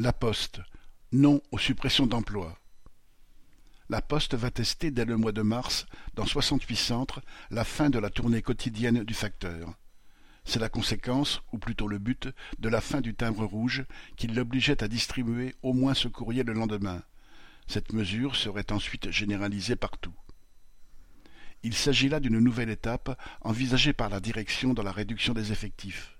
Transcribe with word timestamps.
La 0.00 0.12
Poste, 0.12 0.60
non 1.10 1.42
aux 1.50 1.58
suppressions 1.58 2.06
d'emplois. 2.06 2.56
La 3.88 4.00
Poste 4.00 4.34
va 4.34 4.52
tester 4.52 4.92
dès 4.92 5.04
le 5.04 5.16
mois 5.16 5.32
de 5.32 5.42
mars, 5.42 5.86
dans 6.14 6.24
soixante-huit 6.24 6.76
centres, 6.76 7.20
la 7.50 7.64
fin 7.64 7.90
de 7.90 7.98
la 7.98 8.08
tournée 8.08 8.40
quotidienne 8.40 9.02
du 9.02 9.12
facteur. 9.12 9.74
C'est 10.44 10.60
la 10.60 10.68
conséquence, 10.68 11.42
ou 11.50 11.58
plutôt 11.58 11.88
le 11.88 11.98
but, 11.98 12.28
de 12.60 12.68
la 12.68 12.80
fin 12.80 13.00
du 13.00 13.16
timbre 13.16 13.44
rouge 13.44 13.86
qui 14.16 14.28
l'obligeait 14.28 14.84
à 14.84 14.88
distribuer 14.88 15.56
au 15.62 15.72
moins 15.72 15.94
ce 15.94 16.06
courrier 16.06 16.44
le 16.44 16.52
lendemain. 16.52 17.02
Cette 17.66 17.92
mesure 17.92 18.36
serait 18.36 18.70
ensuite 18.70 19.10
généralisée 19.10 19.74
partout. 19.74 20.14
Il 21.64 21.74
s'agit 21.74 22.08
là 22.08 22.20
d'une 22.20 22.38
nouvelle 22.38 22.70
étape 22.70 23.20
envisagée 23.40 23.94
par 23.94 24.10
la 24.10 24.20
direction 24.20 24.74
dans 24.74 24.84
la 24.84 24.92
réduction 24.92 25.34
des 25.34 25.50
effectifs. 25.50 26.17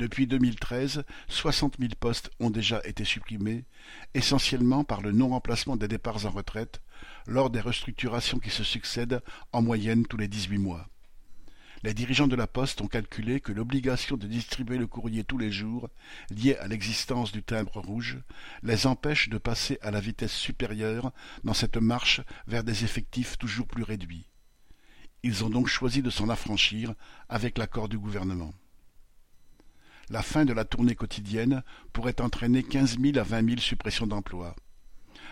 Depuis 0.00 0.26
2013, 0.26 1.04
soixante 1.28 1.78
mille 1.78 1.94
postes 1.94 2.30
ont 2.40 2.48
déjà 2.48 2.80
été 2.84 3.04
supprimés, 3.04 3.66
essentiellement 4.14 4.82
par 4.82 5.02
le 5.02 5.12
non-remplacement 5.12 5.76
des 5.76 5.88
départs 5.88 6.24
en 6.24 6.30
retraite, 6.30 6.80
lors 7.26 7.50
des 7.50 7.60
restructurations 7.60 8.38
qui 8.38 8.48
se 8.48 8.64
succèdent 8.64 9.20
en 9.52 9.60
moyenne 9.60 10.06
tous 10.06 10.16
les 10.16 10.26
dix-huit 10.26 10.56
mois. 10.56 10.88
Les 11.82 11.92
dirigeants 11.92 12.28
de 12.28 12.34
la 12.34 12.46
Poste 12.46 12.80
ont 12.80 12.86
calculé 12.86 13.40
que 13.40 13.52
l'obligation 13.52 14.16
de 14.16 14.26
distribuer 14.26 14.78
le 14.78 14.86
courrier 14.86 15.22
tous 15.22 15.36
les 15.36 15.52
jours, 15.52 15.90
liée 16.30 16.56
à 16.56 16.66
l'existence 16.66 17.30
du 17.30 17.42
timbre 17.42 17.78
rouge, 17.78 18.20
les 18.62 18.86
empêche 18.86 19.28
de 19.28 19.36
passer 19.36 19.76
à 19.82 19.90
la 19.90 20.00
vitesse 20.00 20.32
supérieure 20.32 21.12
dans 21.44 21.52
cette 21.52 21.76
marche 21.76 22.22
vers 22.46 22.64
des 22.64 22.84
effectifs 22.84 23.36
toujours 23.36 23.66
plus 23.66 23.82
réduits. 23.82 24.26
Ils 25.22 25.44
ont 25.44 25.50
donc 25.50 25.66
choisi 25.66 26.00
de 26.00 26.08
s'en 26.08 26.30
affranchir 26.30 26.94
avec 27.28 27.58
l'accord 27.58 27.90
du 27.90 27.98
gouvernement 27.98 28.54
la 30.10 30.22
fin 30.22 30.44
de 30.44 30.52
la 30.52 30.64
tournée 30.64 30.96
quotidienne 30.96 31.62
pourrait 31.92 32.20
entraîner 32.20 32.62
quinze 32.64 32.98
mille 32.98 33.18
à 33.18 33.22
vingt 33.22 33.42
mille 33.42 33.60
suppressions 33.60 34.08
d'emplois. 34.08 34.56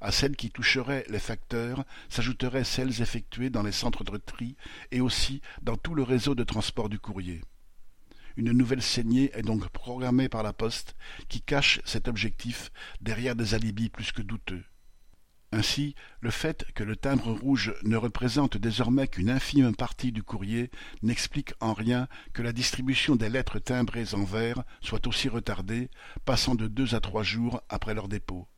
À 0.00 0.10
celles 0.10 0.34
qui 0.34 0.50
toucheraient 0.50 1.04
les 1.08 1.20
facteurs 1.20 1.84
s'ajouteraient 2.08 2.64
celles 2.64 3.02
effectuées 3.02 3.50
dans 3.50 3.62
les 3.62 3.70
centres 3.70 4.02
de 4.02 4.16
tri 4.16 4.56
et 4.90 5.00
aussi 5.00 5.42
dans 5.62 5.76
tout 5.76 5.94
le 5.94 6.02
réseau 6.02 6.34
de 6.34 6.42
transport 6.42 6.88
du 6.88 6.98
courrier. 6.98 7.42
Une 8.36 8.52
nouvelle 8.52 8.82
saignée 8.82 9.30
est 9.34 9.42
donc 9.42 9.68
programmée 9.68 10.30
par 10.30 10.42
la 10.42 10.54
Poste 10.54 10.96
qui 11.28 11.42
cache 11.42 11.80
cet 11.84 12.08
objectif 12.08 12.72
derrière 13.02 13.36
des 13.36 13.54
alibis 13.54 13.90
plus 13.90 14.10
que 14.10 14.22
douteux. 14.22 14.64
Ainsi, 15.54 15.94
le 16.22 16.30
fait 16.30 16.64
que 16.74 16.82
le 16.82 16.96
timbre 16.96 17.30
rouge 17.30 17.74
ne 17.82 17.96
représente 17.98 18.56
désormais 18.56 19.06
qu'une 19.06 19.28
infime 19.28 19.76
partie 19.76 20.10
du 20.10 20.22
courrier 20.22 20.70
n'explique 21.02 21.52
en 21.60 21.74
rien 21.74 22.08
que 22.32 22.40
la 22.40 22.54
distribution 22.54 23.16
des 23.16 23.28
lettres 23.28 23.58
timbrées 23.58 24.14
en 24.14 24.24
vert 24.24 24.64
soit 24.80 25.06
aussi 25.06 25.28
retardée, 25.28 25.90
passant 26.24 26.54
de 26.54 26.68
deux 26.68 26.94
à 26.94 27.00
trois 27.00 27.22
jours 27.22 27.62
après 27.68 27.92
leur 27.92 28.08
dépôt. 28.08 28.48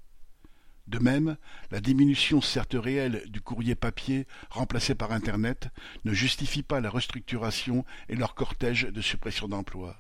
De 0.86 1.01
même, 1.01 1.36
la 1.73 1.81
diminution 1.81 2.41
certes 2.41 2.77
réelle 2.78 3.25
du 3.27 3.41
courrier 3.41 3.75
papier 3.75 4.29
remplacé 4.51 4.95
par 4.95 5.11
Internet 5.11 5.70
ne 6.05 6.12
justifie 6.12 6.62
pas 6.62 6.81
la 6.81 6.91
restructuration 6.91 7.84
et 8.08 8.14
leur 8.14 8.36
cortège 8.36 8.84
de 8.84 9.01
suppression 9.01 9.48
d'emplois. 9.48 9.98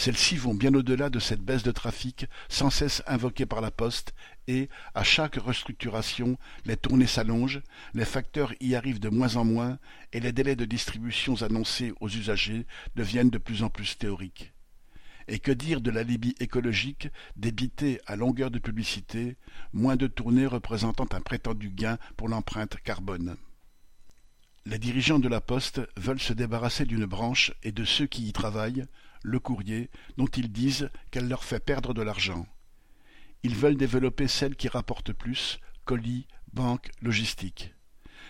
Celles-ci 0.00 0.38
vont 0.38 0.54
bien 0.54 0.72
au-delà 0.72 1.10
de 1.10 1.18
cette 1.18 1.42
baisse 1.42 1.62
de 1.62 1.72
trafic 1.72 2.24
sans 2.48 2.70
cesse 2.70 3.02
invoquée 3.06 3.44
par 3.44 3.60
la 3.60 3.70
Poste 3.70 4.14
et, 4.48 4.70
à 4.94 5.04
chaque 5.04 5.36
restructuration, 5.36 6.38
les 6.64 6.78
tournées 6.78 7.06
s'allongent, 7.06 7.60
les 7.92 8.06
facteurs 8.06 8.54
y 8.60 8.74
arrivent 8.74 8.98
de 8.98 9.10
moins 9.10 9.36
en 9.36 9.44
moins 9.44 9.78
et 10.14 10.20
les 10.20 10.32
délais 10.32 10.56
de 10.56 10.64
distributions 10.64 11.42
annoncés 11.42 11.92
aux 12.00 12.08
usagers 12.08 12.66
deviennent 12.96 13.28
de 13.28 13.36
plus 13.36 13.62
en 13.62 13.68
plus 13.68 13.98
théoriques. 13.98 14.54
Et 15.28 15.38
que 15.38 15.52
dire 15.52 15.82
de 15.82 15.90
l'alibi 15.90 16.34
écologique 16.40 17.08
débité 17.36 18.00
à 18.06 18.16
longueur 18.16 18.50
de 18.50 18.58
publicité, 18.58 19.36
moins 19.74 19.96
de 19.96 20.06
tournées 20.06 20.46
représentant 20.46 21.08
un 21.12 21.20
prétendu 21.20 21.68
gain 21.68 21.98
pour 22.16 22.30
l'empreinte 22.30 22.78
carbone? 22.84 23.36
Les 24.66 24.78
dirigeants 24.78 25.18
de 25.18 25.28
la 25.28 25.40
Poste 25.40 25.80
veulent 25.96 26.20
se 26.20 26.34
débarrasser 26.34 26.84
d'une 26.84 27.06
branche 27.06 27.52
et 27.62 27.72
de 27.72 27.84
ceux 27.84 28.06
qui 28.06 28.28
y 28.28 28.32
travaillent, 28.32 28.84
le 29.22 29.38
courrier, 29.38 29.90
dont 30.18 30.26
ils 30.26 30.52
disent 30.52 30.90
qu'elle 31.10 31.28
leur 31.28 31.44
fait 31.44 31.64
perdre 31.64 31.94
de 31.94 32.02
l'argent. 32.02 32.46
Ils 33.42 33.56
veulent 33.56 33.78
développer 33.78 34.28
celle 34.28 34.56
qui 34.56 34.68
rapporte 34.68 35.14
plus, 35.14 35.60
colis, 35.86 36.26
banque, 36.52 36.90
logistique. 37.00 37.74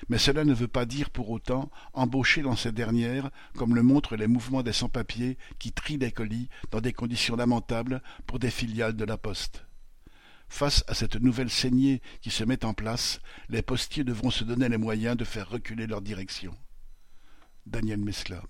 Mais 0.08 0.18
cela 0.18 0.44
ne 0.44 0.54
veut 0.54 0.68
pas 0.68 0.86
dire 0.86 1.10
pour 1.10 1.30
autant 1.30 1.68
embaucher 1.94 2.42
dans 2.42 2.56
ces 2.56 2.72
dernières, 2.72 3.30
comme 3.56 3.74
le 3.74 3.82
montrent 3.82 4.16
les 4.16 4.28
mouvements 4.28 4.62
des 4.62 4.72
sans-papiers 4.72 5.36
qui 5.58 5.72
trient 5.72 5.98
des 5.98 6.12
colis 6.12 6.48
dans 6.70 6.80
des 6.80 6.92
conditions 6.92 7.36
lamentables 7.36 8.02
pour 8.26 8.38
des 8.38 8.50
filiales 8.50 8.96
de 8.96 9.04
la 9.04 9.18
Poste. 9.18 9.66
Face 10.50 10.84
à 10.88 10.94
cette 10.94 11.14
nouvelle 11.16 11.48
saignée 11.48 12.02
qui 12.20 12.30
se 12.30 12.44
met 12.44 12.64
en 12.64 12.74
place, 12.74 13.20
les 13.48 13.62
postiers 13.62 14.04
devront 14.04 14.30
se 14.30 14.44
donner 14.44 14.68
les 14.68 14.76
moyens 14.76 15.16
de 15.16 15.24
faire 15.24 15.48
reculer 15.48 15.86
leur 15.86 16.02
direction. 16.02 16.54
Daniel 17.66 18.00
Mesla 18.00 18.42